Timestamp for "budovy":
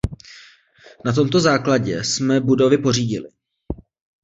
2.39-2.77